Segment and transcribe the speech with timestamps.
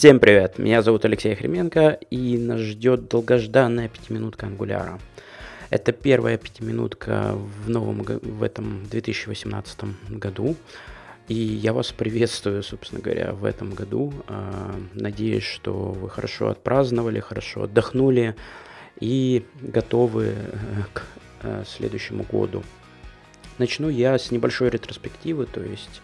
[0.00, 4.98] Всем привет, меня зовут Алексей Хременко, и нас ждет долгожданная пятиминутка ангуляра.
[5.68, 10.56] Это первая пятиминутка в новом в этом 2018 году.
[11.28, 14.14] И я вас приветствую, собственно говоря, в этом году.
[14.26, 18.36] А, надеюсь, что вы хорошо отпраздновали, хорошо отдохнули
[19.00, 20.34] и готовы э,
[20.94, 21.02] к
[21.42, 22.62] э, следующему году.
[23.60, 26.00] Начну я с небольшой ретроспективы, то есть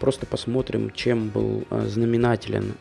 [0.00, 2.74] Просто посмотрим, чем был э, знаменателен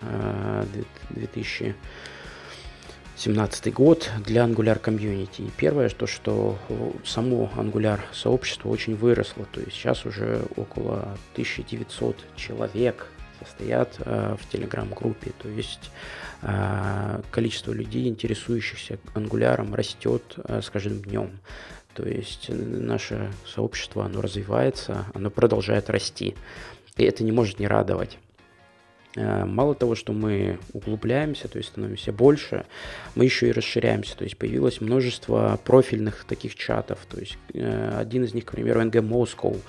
[1.09, 5.41] 2017 э, год для Angular комьюнити.
[5.41, 6.57] И первое, то, что
[7.03, 9.45] само Angular сообщество очень выросло.
[9.51, 13.07] То есть сейчас уже около 1900 человек
[13.43, 15.31] состоят э, в телеграм-группе.
[15.41, 15.91] То есть
[17.31, 21.31] количество людей, интересующихся ангуляром, растет с каждым днем.
[21.99, 26.33] То есть наше сообщество, оно развивается, оно продолжает расти.
[26.95, 28.17] И это не может не радовать.
[29.15, 32.65] Э, мало того, что мы углубляемся, то есть становимся больше,
[33.15, 34.15] мы еще и расширяемся.
[34.15, 36.99] То есть появилось множество профильных таких чатов.
[37.09, 39.59] То есть э, один из них, к примеру, NG Moscow.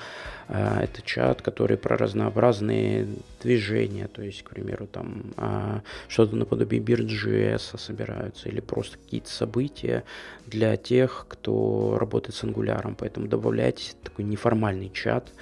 [0.48, 3.06] Э, это чат, который про разнообразные
[3.42, 5.32] движения, то есть, к примеру, там
[6.08, 10.04] что-то наподобие Beard.js собираются или просто какие-то события
[10.46, 12.94] для тех, кто работает с ангуляром.
[12.94, 15.32] Поэтому добавляйте такой неформальный чат,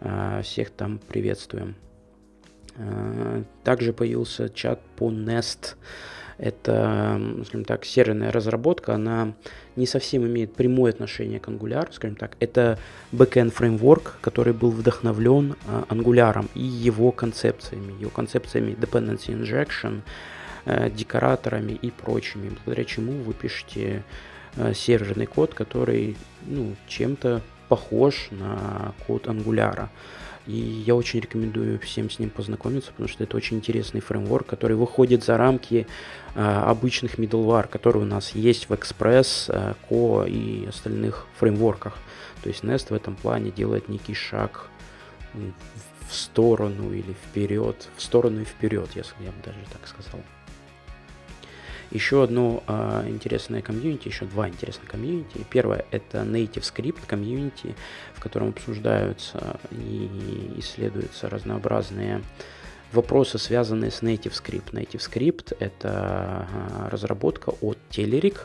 [0.00, 1.76] а, всех там приветствуем.
[2.76, 5.76] А, также появился чат по Nest.
[6.36, 9.34] Это, скажем так, серверная разработка, она
[9.76, 12.36] не совсем имеет прямое отношение к Angular, скажем так.
[12.40, 12.78] Это
[13.12, 20.02] backend фреймворк, который был вдохновлен а, Angular и его концепциями, его концепциями dependency injection,
[20.64, 24.02] э, декораторами и прочими, благодаря чему вы пишете
[24.56, 29.88] э, серверный код, который ну, чем-то похож на код Angular.
[30.46, 34.76] И я очень рекомендую всем с ним познакомиться, потому что это очень интересный фреймворк, который
[34.76, 35.86] выходит за рамки
[36.34, 41.96] э, обычных middleware, которые у нас есть в Express, э, Co и остальных фреймворках.
[42.42, 44.68] То есть Nest в этом плане делает некий шаг
[45.32, 50.20] в сторону или вперед, в сторону и вперед, если я бы даже так сказал.
[51.94, 55.46] Еще одно э, интересное комьюнити, еще два интересных комьюнити.
[55.48, 57.76] Первое это Native Script комьюнити,
[58.14, 62.20] в котором обсуждаются и исследуются разнообразные
[62.92, 64.72] вопросы, связанные с Native Script.
[64.72, 66.48] Native Script– это
[66.90, 68.38] разработка от Telerik,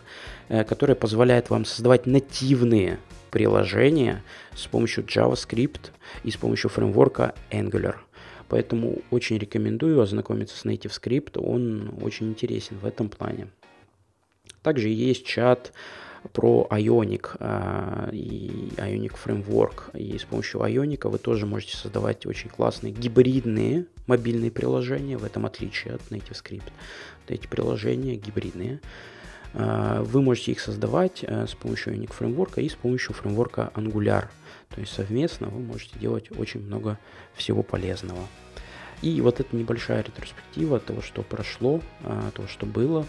[0.49, 2.99] э, которая позволяет вам создавать нативные
[3.31, 4.21] приложения
[4.55, 5.89] с помощью JavaScript
[6.23, 7.95] и с помощью фреймворка Angular–
[8.49, 13.47] Поэтому очень рекомендую ознакомиться с Native Script, он очень интересен в этом плане.
[14.63, 15.71] Также есть чат
[16.33, 19.97] про Ionic э, и Ionic Framework.
[19.97, 25.45] И с помощью Ionic вы тоже можете создавать очень классные гибридные мобильные приложения, в этом
[25.45, 26.63] отличие от Native Script.
[27.21, 28.81] Вот эти приложения гибридные.
[28.81, 29.18] Э,
[29.53, 34.27] вы можете их создавать э, с помощью Ionic Framework и с помощью фреймворка Angular.
[34.73, 36.99] То есть совместно вы можете делать очень много
[37.33, 38.21] всего полезного.
[39.01, 43.05] И вот эта небольшая ретроспектива того, что прошло, а, того, что было.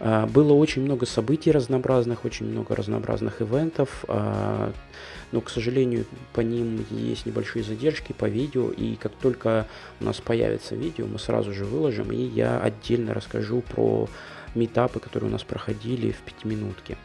[0.00, 7.26] Было очень много событий разнообразных, очень много разнообразных ивентов, но, к сожалению, по ним есть
[7.26, 9.66] небольшие задержки по видео, и как только
[10.00, 14.08] у нас появится видео, мы сразу же выложим, и я отдельно расскажу про
[14.54, 16.96] метапы, которые у нас проходили в пятиминутке.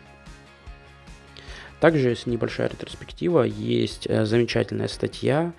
[1.80, 5.54] Также есть небольшая ретроспектива, есть э, замечательная статья,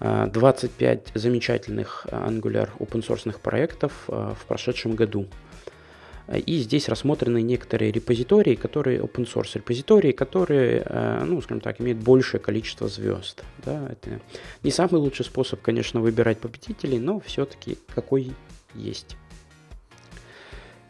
[0.00, 5.26] 25 э, замечательных э, Angular open source проектов в прошедшем году.
[6.46, 10.86] И здесь рассмотрены некоторые репозитории, которые open source репозитории, которые,
[11.24, 13.42] ну, скажем так, имеют большее количество звезд.
[13.64, 13.88] Да?
[13.90, 14.20] Это
[14.62, 18.32] не самый лучший способ, конечно, выбирать победителей, но все-таки какой
[18.76, 19.16] есть.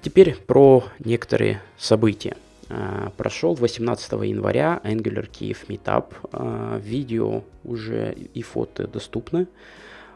[0.03, 2.34] Теперь про некоторые события.
[2.71, 6.15] А, прошел 18 января Angular Kiev Meetup.
[6.33, 9.47] А, видео уже и фото доступны.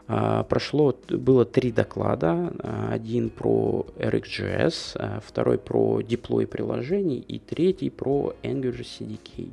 [0.07, 2.51] А, прошло, было три доклада.
[2.89, 9.51] Один про RxJS, второй про деплой приложений и третий про Angular CDK.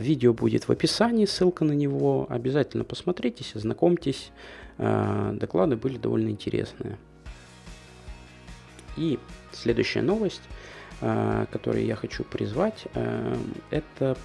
[0.00, 2.26] Видео будет в описании, ссылка на него.
[2.28, 4.30] Обязательно посмотритесь, ознакомьтесь.
[4.78, 6.98] Доклады были довольно интересные.
[8.96, 9.18] И
[9.52, 10.42] следующая новость–
[11.02, 13.36] Э, которые я хочу призвать, э,
[13.70, 14.16] это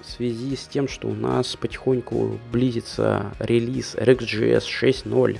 [0.00, 5.38] в связи с тем, что у нас потихоньку близится релиз RxJS 6.0,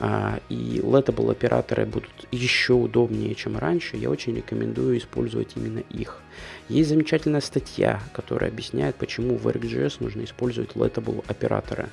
[0.00, 6.20] э, и Lettable операторы будут еще удобнее, чем раньше, я очень рекомендую использовать именно их.
[6.68, 11.88] Есть замечательная статья, которая объясняет, почему в RxJS нужно использовать Lettable операторы.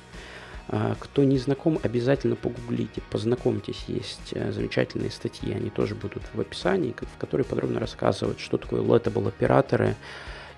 [1.00, 3.84] Кто не знаком, обязательно погуглите, познакомьтесь.
[3.88, 8.82] Есть э, замечательные статьи, они тоже будут в описании, в которой подробно рассказывают, что такое
[8.82, 9.96] Lettable операторы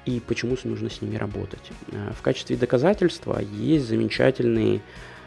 [0.07, 1.71] и почему нужно с ними работать.
[1.93, 4.83] А, в качестве доказательства есть замечательный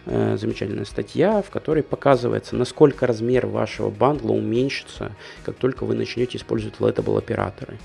[0.05, 5.13] э, замечательная статья, в которой показывается, насколько размер вашего бандла уменьшится,
[5.45, 7.77] как только вы начнете использовать Lettable операторы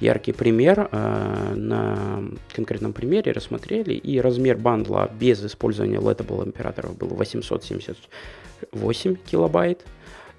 [0.00, 0.88] яркий пример.
[0.90, 9.84] Э, на конкретном примере рассмотрели, и размер бандла без использования Lettable императоров был 878 килобайт.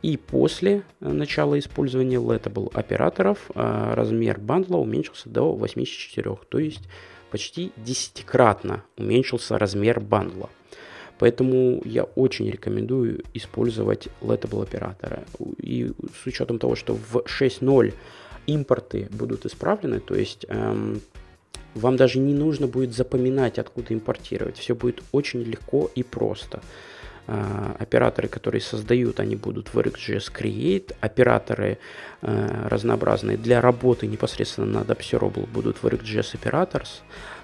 [0.04, 6.88] И после начала использования Lettable операторов э, размер бандла уменьшился до 84, то есть
[7.32, 10.50] почти десятикратно уменьшился размер бандла.
[11.20, 15.24] Поэтому я очень рекомендую использовать Lettable операторы.
[15.58, 17.94] И с учетом того, что в 6.0
[18.48, 21.02] импорты будут исправлены, то есть эм,
[21.76, 24.58] вам даже не нужно будет запоминать, откуда импортировать.
[24.58, 26.62] Все будет очень легко и просто.
[27.30, 30.96] Э, операторы, которые создают, они будут в RxJS Create.
[31.02, 31.78] Операторы
[32.22, 37.02] э, разнообразные для работы непосредственно над Observable будут в RxJS Operators.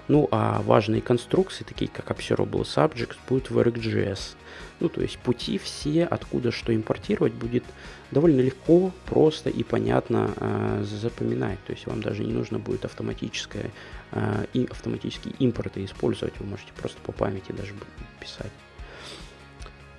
[0.08, 4.36] Ну а важные конструкции, такие как Observable Subjects, будут в RxJS.
[4.80, 7.64] Ну, то есть пути все, откуда что импортировать, будет
[8.10, 11.58] довольно легко, просто и понятно э, запоминать.
[11.66, 13.70] То есть вам даже не нужно будет автоматическое,
[14.12, 16.34] э, и автоматические импорты использовать.
[16.40, 17.74] Вы можете просто по памяти даже
[18.18, 18.52] писать.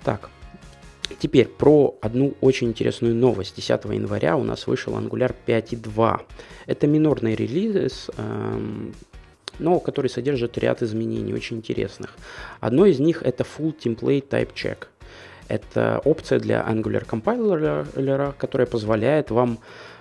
[0.05, 0.29] Так,
[1.19, 3.55] Теперь про одну очень интересную новость.
[3.55, 6.21] 10 января у нас вышел Angular 5.2.
[6.65, 8.93] Это минорный релиз, эм,
[9.59, 12.15] но который содержит ряд изменений очень интересных.
[12.59, 14.87] Одно из них это Full Template Type Check.
[15.47, 19.59] Это опция для Angular компайлера, которая позволяет вам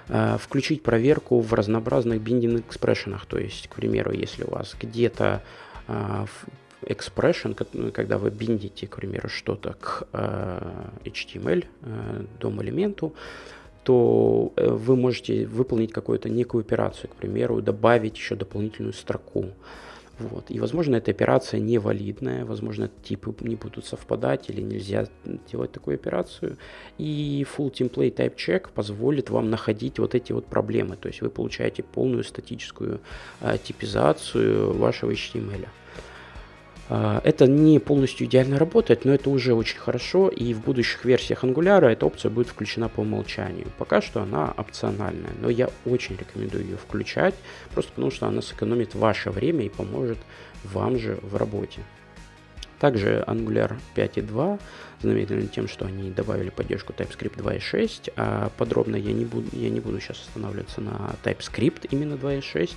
[0.08, 3.26] э, включить проверку в разнообразных binding экспрессионах.
[3.26, 5.42] То есть, к примеру, если у вас где-то
[5.86, 6.26] э,
[6.86, 13.14] expression, когда вы биндите, к примеру, что-то к э, HTML, э, дом-элементу,
[13.84, 19.46] то э, вы можете выполнить какую-то некую операцию, к примеру, добавить еще дополнительную строку.
[20.18, 20.44] Вот.
[20.48, 25.08] И, возможно, эта операция невалидная, возможно, типы не будут совпадать или нельзя
[25.50, 26.56] делать такую операцию.
[26.98, 30.96] И Full Template Type Check позволит вам находить вот эти вот проблемы.
[30.96, 33.00] То есть вы получаете полную статическую
[33.40, 35.66] а, типизацию вашего HTML.
[36.88, 41.44] А, это не полностью идеально работает, но это уже очень хорошо, и в будущих версиях
[41.44, 43.66] Angular эта опция будет включена по умолчанию.
[43.78, 47.34] Пока что она опциональная, но я очень рекомендую ее включать,
[47.72, 50.18] просто потому что она сэкономит ваше время и поможет
[50.62, 51.80] вам же в работе.
[52.80, 54.60] Также Angular 5.2
[55.00, 59.80] знаменителен тем, что они добавили поддержку TypeScript 2.6, а подробно я не буду, я не
[59.80, 62.74] буду сейчас останавливаться на TypeScript именно 2.6, а,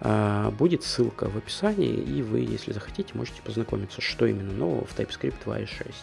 [0.00, 5.36] будет ссылка в описании, и вы, если захотите, можете познакомиться, что именно нового в TypeScript
[5.44, 5.94] 2.6.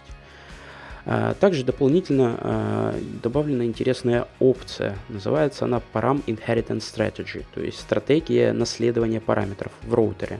[1.05, 4.97] А, также дополнительно а, добавлена интересная опция.
[5.09, 10.39] Называется она Param Inheritance Strategy, то есть стратегия наследования параметров в роутере.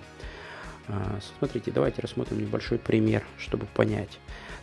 [1.39, 4.19] Смотрите, давайте рассмотрим небольшой пример, чтобы понять.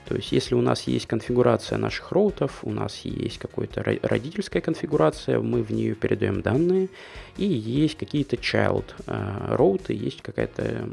[0.07, 5.41] То есть, если у нас есть конфигурация наших роутов, у нас есть какая-то родительская конфигурация,
[5.41, 6.89] мы в нее передаем данные,
[7.37, 10.91] и есть какие-то child э, роуты, есть какая-то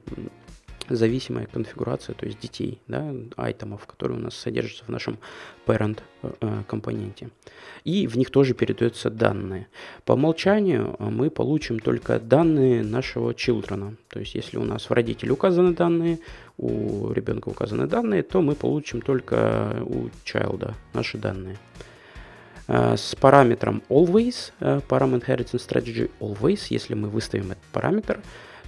[0.90, 5.18] зависимая конфигурация, то есть детей, да, айтемов, которые у нас содержатся в нашем
[5.66, 7.30] parent э, компоненте.
[7.84, 9.68] И в них тоже передаются данные.
[10.06, 13.98] По умолчанию э, мы получим только данные нашего children.
[14.10, 16.20] То есть если у нас в родителе указаны данные,
[16.58, 21.58] у ребенка указаны данные, то мы получим только у child наши данные.
[22.68, 28.20] Э, с параметром always, param inheritance strategy always, если мы выставим этот параметр,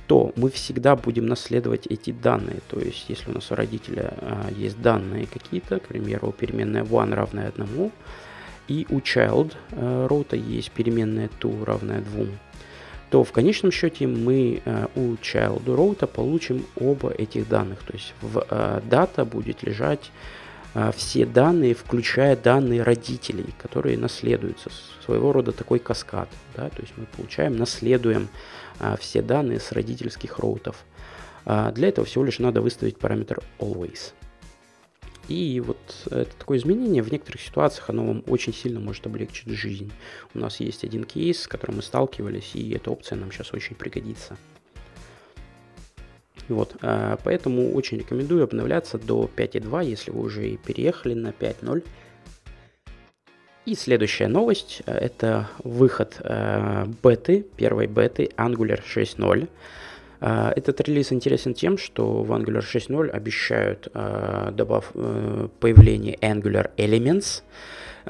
[0.10, 2.62] то мы всегда будем наследовать эти данные.
[2.68, 7.14] То есть, если у нас у родителя а, есть данные какие-то, к примеру, переменная one
[7.14, 7.92] равная одному,
[8.68, 12.40] и у child а, роута есть переменная two равная двум,
[13.12, 17.78] то в конечном счете мы а, у child роута получим оба этих данных.
[17.84, 20.10] То есть в а, дата будет лежать
[20.74, 24.72] а, все данные, включая данные родителей, которые наследуются.
[25.06, 26.30] Своего рода такой каскад.
[26.56, 26.70] Да?
[26.70, 28.28] То есть мы получаем, наследуем
[29.00, 30.84] все данные с родительских роутов.
[31.46, 34.14] А, для этого всего лишь надо выставить параметр always.
[35.28, 35.78] И вот
[36.10, 39.92] это такое изменение в некоторых ситуациях, оно вам очень сильно может облегчить жизнь.
[40.34, 43.76] У нас есть один кейс, с которым мы сталкивались, и эта опция нам сейчас очень
[43.76, 44.38] пригодится.
[46.48, 51.86] Вот, а, поэтому очень рекомендую обновляться до 5.2, если вы уже переехали на 5.0.
[53.70, 59.48] И следующая новость– это выход э, беты, первой беты Angular 6.0.
[60.22, 64.92] Этот релиз интересен тем, что в Angular 6.0 обещают добав,
[65.60, 67.44] появление Angular Elements,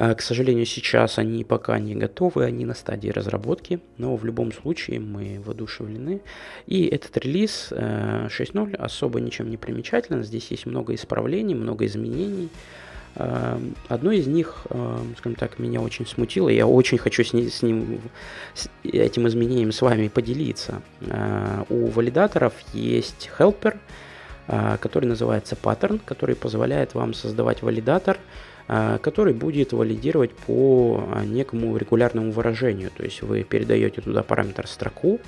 [0.01, 4.53] а, к сожалению, сейчас они пока не готовы, они на стадии разработки, но в любом
[4.53, 6.21] случае мы воодушевлены.
[6.67, 12.47] И этот релиз 6.0 э, особо ничем не примечателен, здесь есть много исправлений, много изменений.
[13.15, 16.49] Одно из них, э, скажем так, меня очень смутило.
[16.49, 18.01] Я очень хочу с, ним, с ним,
[18.53, 20.81] с этим изменением с вами поделиться.
[21.09, 23.77] А, у валидаторов есть helper,
[24.81, 28.17] который называется pattern, который позволяет вам создавать валидатор,
[28.67, 32.89] а, который будет валидировать по некому регулярному выражению.
[32.95, 35.19] То есть вы передаете туда параметр строку,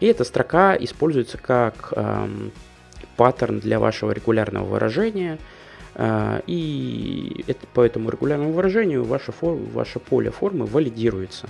[0.00, 2.52] и эта строка используется как эм,
[3.16, 5.38] паттерн для вашего регулярного выражения.
[5.96, 11.48] Э, и это, по этому регулярному выражению ваше, фор, ваше поле формы валидируется.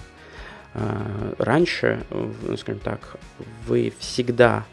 [0.75, 2.05] Э, раньше,
[2.57, 3.17] скажем так,
[3.67, 4.65] вы всегда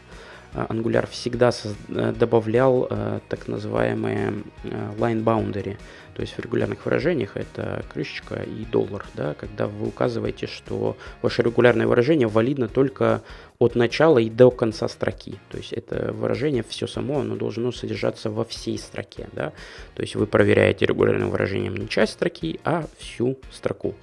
[0.54, 1.50] Angular всегда
[1.88, 5.76] добавлял э, так называемые э, line boundary,
[6.14, 11.42] то есть в регулярных выражениях это крышечка и доллар, да, когда вы указываете, что ваше
[11.42, 13.22] регулярное выражение валидно только
[13.58, 15.38] от начала и до конца строки.
[15.50, 19.28] То есть это выражение все само, оно должно содержаться во всей строке.
[19.32, 19.52] Да?
[19.94, 23.94] То есть вы проверяете регулярным выражением не часть строки, а всю строку.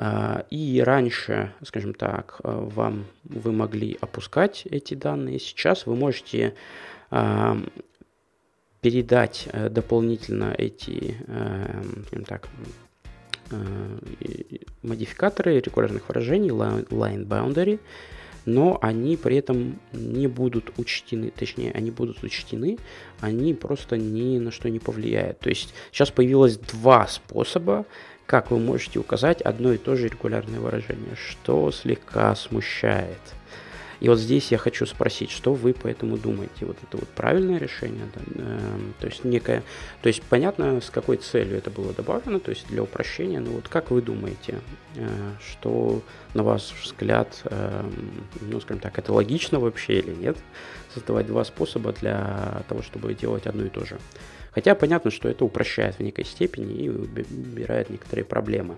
[0.00, 5.38] А, и раньше, скажем так, вам вы могли опускать эти данные.
[5.40, 6.54] Сейчас вы можете
[8.80, 12.48] передать э, дополнительно эти, э, скажем так,
[13.50, 13.56] э,
[14.82, 17.80] модификаторы регулярных выражений line boundary,
[18.44, 22.78] но они при этом не будут учтены, точнее, они будут учтены,
[23.20, 25.40] они просто ни на что не повлияют.
[25.40, 27.84] То есть сейчас появилось два способа,
[28.28, 33.18] как вы можете указать одно и то же регулярное выражение, что слегка смущает–
[34.00, 36.66] и вот здесь я хочу спросить, что вы по этому думаете?
[36.66, 38.06] Вот это вот правильное решение?
[38.14, 38.20] Да?
[38.36, 39.64] Э, то есть некое,
[40.02, 43.40] то есть понятно, с какой целью это было добавлено, то есть для упрощения.
[43.40, 44.60] Но вот как вы думаете,
[44.94, 45.08] э,
[45.50, 46.02] что
[46.34, 47.84] на ваш взгляд, э,
[48.40, 50.36] ну скажем так, это логично вообще или нет?
[50.94, 53.98] Создавать два способа для того, чтобы делать одно и то же.
[54.52, 58.76] Хотя понятно, что это упрощает в некой степени и убирает некоторые проблемы.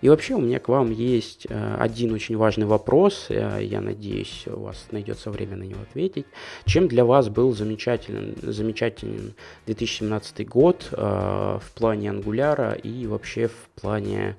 [0.00, 3.26] И вообще у меня к вам есть э, один очень важный вопрос.
[3.28, 6.26] Э, я надеюсь, у вас найдется время на него ответить.
[6.64, 9.34] Чем для вас был замечателен, замечателен
[9.66, 14.36] 2017 год э, в плане ангуляра и вообще в плане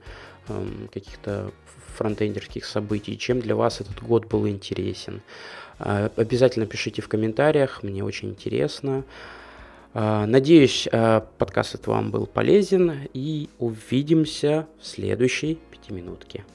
[0.48, 1.52] эм, каких-то
[1.96, 3.18] фронтендерских событий?
[3.18, 5.22] Чем для вас этот год был интересен?
[5.80, 9.04] Обязательно пишите в комментариях, мне очень интересно.
[10.00, 16.46] А, надеюсь, а, подкаст этот вам был полезен и увидимся в следующей пятиминутке.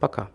[0.00, 0.30] Пока.